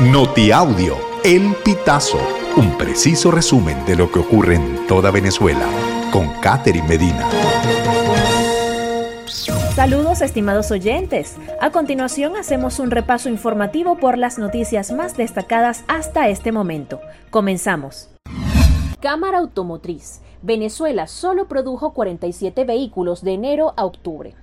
Notiaudio, 0.00 0.94
El 1.24 1.54
Pitazo, 1.64 2.18
un 2.58 2.76
preciso 2.76 3.30
resumen 3.30 3.82
de 3.86 3.96
lo 3.96 4.12
que 4.12 4.18
ocurre 4.18 4.56
en 4.56 4.86
toda 4.86 5.10
Venezuela, 5.10 5.66
con 6.12 6.28
Catherine 6.42 6.86
Medina. 6.86 7.26
Saludos 9.74 10.20
estimados 10.20 10.70
oyentes. 10.70 11.36
A 11.62 11.70
continuación 11.70 12.36
hacemos 12.36 12.78
un 12.78 12.90
repaso 12.90 13.30
informativo 13.30 13.96
por 13.96 14.18
las 14.18 14.38
noticias 14.38 14.92
más 14.92 15.16
destacadas 15.16 15.82
hasta 15.88 16.28
este 16.28 16.52
momento. 16.52 17.00
Comenzamos. 17.30 18.10
Cámara 19.00 19.38
Automotriz. 19.38 20.20
Venezuela 20.42 21.06
solo 21.06 21.48
produjo 21.48 21.94
47 21.94 22.64
vehículos 22.64 23.22
de 23.22 23.32
enero 23.32 23.72
a 23.78 23.86
octubre. 23.86 24.34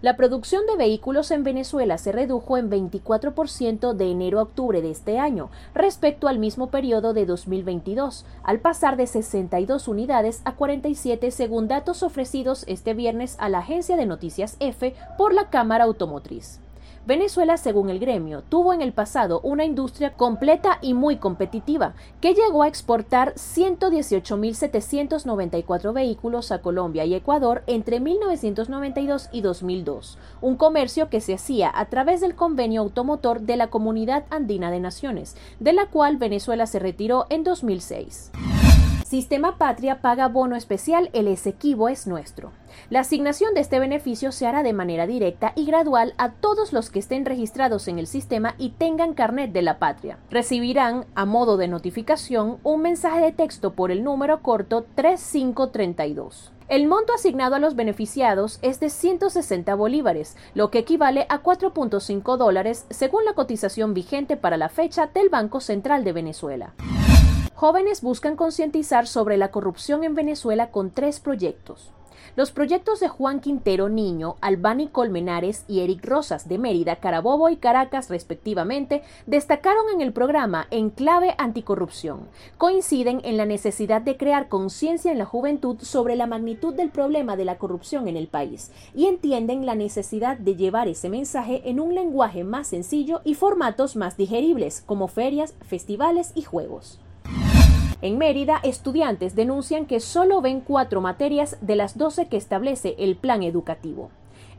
La 0.00 0.16
producción 0.16 0.66
de 0.66 0.76
vehículos 0.76 1.30
en 1.30 1.44
Venezuela 1.44 1.98
se 1.98 2.12
redujo 2.12 2.56
en 2.56 2.70
24% 2.70 3.92
de 3.92 4.10
enero 4.10 4.38
a 4.38 4.42
octubre 4.42 4.82
de 4.82 4.90
este 4.90 5.18
año 5.18 5.50
respecto 5.74 6.28
al 6.28 6.38
mismo 6.38 6.68
periodo 6.68 7.12
de 7.14 7.26
2022, 7.26 8.24
al 8.42 8.60
pasar 8.60 8.96
de 8.96 9.06
62 9.06 9.88
unidades 9.88 10.42
a 10.44 10.56
47 10.56 11.30
según 11.30 11.68
datos 11.68 12.02
ofrecidos 12.02 12.64
este 12.66 12.94
viernes 12.94 13.36
a 13.38 13.48
la 13.48 13.58
agencia 13.58 13.96
de 13.96 14.06
noticias 14.06 14.56
EFE 14.60 14.94
por 15.18 15.34
la 15.34 15.50
Cámara 15.50 15.84
Automotriz. 15.84 16.60
Venezuela, 17.04 17.56
según 17.56 17.90
el 17.90 17.98
gremio, 17.98 18.44
tuvo 18.48 18.72
en 18.72 18.80
el 18.80 18.92
pasado 18.92 19.40
una 19.40 19.64
industria 19.64 20.12
completa 20.12 20.78
y 20.80 20.94
muy 20.94 21.16
competitiva, 21.16 21.94
que 22.20 22.32
llegó 22.32 22.62
a 22.62 22.68
exportar 22.68 23.34
118.794 23.34 25.92
vehículos 25.92 26.52
a 26.52 26.60
Colombia 26.60 27.04
y 27.04 27.14
Ecuador 27.14 27.64
entre 27.66 27.98
1992 27.98 29.30
y 29.32 29.40
2002, 29.40 30.16
un 30.40 30.54
comercio 30.54 31.08
que 31.08 31.20
se 31.20 31.34
hacía 31.34 31.72
a 31.74 31.86
través 31.86 32.20
del 32.20 32.36
convenio 32.36 32.82
automotor 32.82 33.40
de 33.40 33.56
la 33.56 33.66
Comunidad 33.66 34.22
Andina 34.30 34.70
de 34.70 34.78
Naciones, 34.78 35.34
de 35.58 35.72
la 35.72 35.86
cual 35.86 36.18
Venezuela 36.18 36.66
se 36.66 36.78
retiró 36.78 37.26
en 37.30 37.42
2006. 37.42 38.30
Sistema 39.12 39.58
Patria 39.58 40.00
paga 40.00 40.26
bono 40.28 40.56
especial 40.56 41.10
El 41.12 41.28
Esequibo 41.28 41.90
es 41.90 42.06
nuestro. 42.06 42.50
La 42.88 43.00
asignación 43.00 43.52
de 43.52 43.60
este 43.60 43.78
beneficio 43.78 44.32
se 44.32 44.46
hará 44.46 44.62
de 44.62 44.72
manera 44.72 45.06
directa 45.06 45.52
y 45.54 45.66
gradual 45.66 46.14
a 46.16 46.30
todos 46.30 46.72
los 46.72 46.88
que 46.88 47.00
estén 47.00 47.26
registrados 47.26 47.88
en 47.88 47.98
el 47.98 48.06
sistema 48.06 48.54
y 48.56 48.70
tengan 48.70 49.12
carnet 49.12 49.52
de 49.52 49.60
la 49.60 49.78
patria. 49.78 50.16
Recibirán, 50.30 51.04
a 51.14 51.26
modo 51.26 51.58
de 51.58 51.68
notificación, 51.68 52.56
un 52.62 52.80
mensaje 52.80 53.20
de 53.20 53.32
texto 53.32 53.74
por 53.74 53.90
el 53.90 54.02
número 54.02 54.40
corto 54.40 54.86
3532. 54.94 56.50
El 56.68 56.86
monto 56.86 57.12
asignado 57.12 57.56
a 57.56 57.58
los 57.58 57.76
beneficiados 57.76 58.60
es 58.62 58.80
de 58.80 58.88
160 58.88 59.74
bolívares, 59.74 60.38
lo 60.54 60.70
que 60.70 60.78
equivale 60.78 61.26
a 61.28 61.42
4.5 61.42 62.38
dólares 62.38 62.86
según 62.88 63.26
la 63.26 63.34
cotización 63.34 63.92
vigente 63.92 64.38
para 64.38 64.56
la 64.56 64.70
fecha 64.70 65.08
del 65.08 65.28
Banco 65.28 65.60
Central 65.60 66.02
de 66.02 66.12
Venezuela. 66.14 66.72
Jóvenes 67.62 68.02
buscan 68.02 68.34
concientizar 68.34 69.06
sobre 69.06 69.36
la 69.36 69.52
corrupción 69.52 70.02
en 70.02 70.16
Venezuela 70.16 70.72
con 70.72 70.90
tres 70.90 71.20
proyectos. 71.20 71.92
Los 72.34 72.50
proyectos 72.50 72.98
de 72.98 73.06
Juan 73.06 73.38
Quintero 73.38 73.88
Niño, 73.88 74.34
Albani 74.40 74.88
Colmenares 74.88 75.64
y 75.68 75.78
Eric 75.78 76.04
Rosas 76.04 76.48
de 76.48 76.58
Mérida, 76.58 76.96
Carabobo 76.96 77.50
y 77.50 77.56
Caracas 77.58 78.10
respectivamente 78.10 79.04
destacaron 79.26 79.84
en 79.94 80.00
el 80.00 80.12
programa 80.12 80.66
En 80.72 80.90
clave 80.90 81.36
anticorrupción. 81.38 82.26
Coinciden 82.58 83.20
en 83.22 83.36
la 83.36 83.46
necesidad 83.46 84.02
de 84.02 84.16
crear 84.16 84.48
conciencia 84.48 85.12
en 85.12 85.18
la 85.18 85.24
juventud 85.24 85.76
sobre 85.82 86.16
la 86.16 86.26
magnitud 86.26 86.74
del 86.74 86.90
problema 86.90 87.36
de 87.36 87.44
la 87.44 87.58
corrupción 87.58 88.08
en 88.08 88.16
el 88.16 88.26
país 88.26 88.72
y 88.92 89.06
entienden 89.06 89.66
la 89.66 89.76
necesidad 89.76 90.36
de 90.36 90.56
llevar 90.56 90.88
ese 90.88 91.08
mensaje 91.08 91.62
en 91.70 91.78
un 91.78 91.94
lenguaje 91.94 92.42
más 92.42 92.66
sencillo 92.66 93.20
y 93.22 93.34
formatos 93.34 93.94
más 93.94 94.16
digeribles 94.16 94.82
como 94.84 95.06
ferias, 95.06 95.54
festivales 95.60 96.32
y 96.34 96.42
juegos. 96.42 96.98
En 98.02 98.18
Mérida, 98.18 98.58
estudiantes 98.64 99.36
denuncian 99.36 99.86
que 99.86 100.00
solo 100.00 100.40
ven 100.40 100.60
cuatro 100.60 101.00
materias 101.00 101.56
de 101.60 101.76
las 101.76 101.96
doce 101.96 102.26
que 102.26 102.36
establece 102.36 102.96
el 102.98 103.16
plan 103.16 103.44
educativo. 103.44 104.10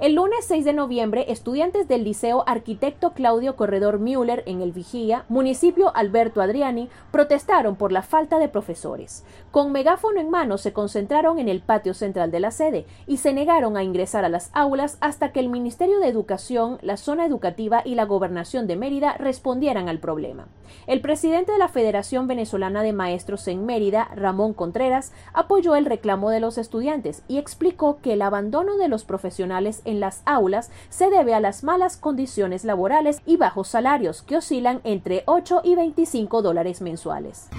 El 0.04 0.16
lunes 0.16 0.44
6 0.48 0.66
de 0.66 0.74
noviembre, 0.74 1.32
estudiantes 1.32 1.88
del 1.88 2.04
Liceo 2.04 2.44
Arquitecto 2.46 3.14
Claudio 3.14 3.56
Corredor 3.56 4.00
Müller 4.00 4.44
en 4.46 4.62
el 4.62 4.74
Vigía, 4.74 5.24
municipio 5.30 5.96
Alberto 5.96 6.42
Adriani, 6.42 6.90
protestaron 7.10 7.78
por 7.78 7.94
la 7.94 8.02
falta 8.02 8.38
de 8.38 8.50
profesores. 8.50 9.24
Con 9.52 9.72
megáfono 9.72 10.20
en 10.20 10.30
mano 10.30 10.58
se 10.58 10.74
concentraron 10.74 11.40
en 11.40 11.48
el 11.48 11.62
patio 11.62 11.94
central 11.94 12.32
de 12.32 12.42
la 12.42 12.52
sede 12.52 12.86
y 13.08 13.16
se 13.16 13.32
negaron 13.32 13.78
a 13.78 13.84
ingresar 13.84 14.26
a 14.26 14.30
las 14.30 14.50
aulas 14.52 14.98
hasta 15.00 15.32
que 15.32 15.40
el 15.40 15.48
Ministerio 15.48 16.00
de 16.00 16.10
Educación, 16.10 16.80
la 16.82 16.98
zona 16.98 17.26
educativa 17.26 17.82
y 17.86 17.96
la 17.96 18.04
Gobernación 18.04 18.68
de 18.68 18.76
Mérida 18.76 19.14
respondieran 19.14 19.88
al 19.88 20.00
problema. 20.00 20.50
El 20.86 21.00
presidente 21.00 21.54
de 21.54 21.60
la 21.60 21.70
Federación 21.70 22.28
Venezolana 22.28 22.84
de 22.84 22.92
Maestros 22.92 23.48
en 23.48 23.66
Mérida, 23.66 24.10
Ramón 24.16 24.54
Contreras, 24.54 25.14
apoyó 25.32 25.78
el 25.78 25.86
reclamo 25.86 26.30
de 26.30 26.42
los 26.42 26.58
estudiantes 26.58 27.24
y 27.30 27.38
explicó 27.38 28.00
que 28.02 28.14
el 28.14 28.22
abandono 28.22 28.76
de 28.76 28.90
los 28.90 29.06
profesionales 29.06 29.82
en 29.86 29.93
las 30.00 30.22
aulas 30.26 30.72
se 30.90 31.10
debe 31.10 31.34
a 31.34 31.40
las 31.40 31.64
malas 31.64 31.98
condiciones 31.98 32.64
laborales 32.64 33.22
y 33.26 33.38
bajos 33.38 33.68
salarios 33.68 34.22
que 34.22 34.38
oscilan 34.38 34.82
entre 34.84 35.24
8 35.26 35.62
y 35.64 35.76
25 35.76 36.42
dólares 36.42 36.82
mensuales. 36.82 37.50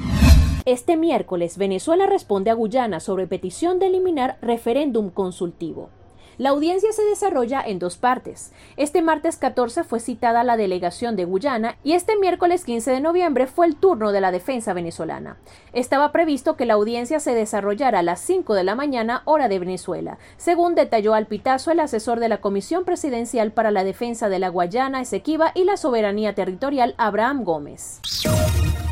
Este 0.65 0.97
miércoles, 0.97 1.59
Venezuela 1.59 2.06
responde 2.06 2.50
a 2.50 2.55
Guyana 2.55 2.99
sobre 3.00 3.27
petición 3.27 3.78
de 3.78 3.89
eliminar 3.89 4.39
referéndum 4.41 5.11
consultivo. 5.11 5.91
La 6.39 6.50
audiencia 6.50 6.93
se 6.93 7.05
desarrolla 7.05 7.62
en 7.65 7.78
dos 7.78 7.97
partes. 7.97 8.53
Este 8.77 9.03
martes 9.03 9.37
14 9.37 9.84
fue 9.84 10.00
citada 10.00 10.45
la 10.45 10.56
delegación 10.56 11.17
de 11.17 11.25
Guyana 11.25 11.77
y 11.84 11.93
este 11.93 12.17
miércoles 12.17 12.65
15 12.65 12.91
de 12.91 13.00
noviembre 13.00 13.47
fue 13.47 13.67
el 13.67 13.77
turno 13.77 14.11
de 14.12 14.21
la 14.21 14.33
defensa 14.33 14.72
venezolana. 14.72 15.37
Estaba 15.72 16.12
previsto 16.12 16.56
que 16.56 16.67
la 16.67 16.75
audiencia 16.75 17.21
se 17.21 17.34
desarrollara 17.34 18.00
a 18.00 18.03
las 18.03 18.21
5 18.21 18.55
de 18.55 18.65
la 18.65 18.75
mañana 18.75 19.22
hora 19.25 19.49
de 19.49 19.59
Venezuela, 19.59 20.19
según 20.37 20.75
detalló 20.75 21.15
al 21.15 21.27
pitazo 21.27 21.71
el 21.71 21.81
asesor 21.81 22.21
de 22.21 22.28
la 22.28 22.39
Comisión 22.39 22.84
Presidencial 22.84 23.53
para 23.53 23.71
la 23.71 23.84
Defensa 23.84 24.28
de 24.28 24.39
la 24.39 24.49
Guayana 24.49 25.01
Esequiba 25.01 25.53
y 25.55 25.65
la 25.65 25.77
Soberanía 25.77 26.34
Territorial, 26.34 26.95
Abraham 26.99 27.45
Gómez. 27.45 28.01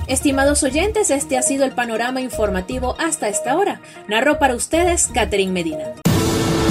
Estimados 0.08 0.62
oyentes, 0.62 1.10
este 1.10 1.38
ha 1.38 1.42
sido 1.42 1.64
el 1.64 1.72
panorama 1.72 2.20
informativo 2.20 2.96
hasta 2.98 3.28
esta 3.28 3.56
hora. 3.56 3.80
Narró 4.08 4.38
para 4.38 4.54
ustedes 4.54 5.08
Catherine 5.12 5.52
Medina. 5.52 5.94